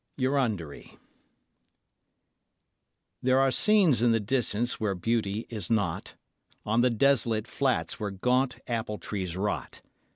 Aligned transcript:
Eurunderee 0.17 0.97
There 3.21 3.37
are 3.37 3.51
scenes 3.51 4.01
in 4.01 4.11
the 4.11 4.19
distance 4.19 4.79
where 4.79 4.95
beauty 4.95 5.45
is 5.49 5.69
not, 5.69 6.15
On 6.65 6.81
the 6.81 6.89
desolate 6.89 7.47
flats 7.47 7.99
where 7.99 8.09
gaunt 8.09 8.57
appletrees 8.67 9.37
rot. 9.37 9.83